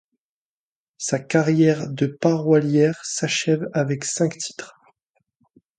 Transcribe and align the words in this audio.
Sa 0.97 1.19
carrière 1.19 1.87
de 1.87 2.07
parolière 2.07 2.97
s'achève 3.03 3.69
avec 3.71 4.03
ces 4.03 4.15
cinq 4.17 4.35
titres. 4.35 4.75